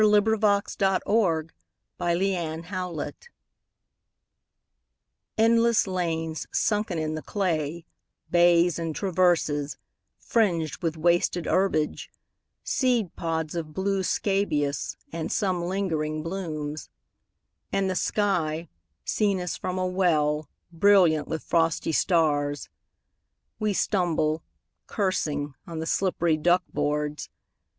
[0.01, 1.49] Frederic Manning THE
[2.01, 3.29] TRENCHES
[5.37, 7.85] ENDLESS lanes sunken in the clay,
[8.31, 9.77] Bays, and traverses,
[10.17, 12.09] fringed with wasted herbage,
[12.63, 16.89] Seed pods of blue scabious, and some lingering blooms;
[17.71, 18.69] And the sky,
[19.05, 22.69] seen as from a well, Brilliant with frosty stars.
[23.59, 24.41] We stumble,
[24.87, 27.29] cursing, on the slippery duck boards.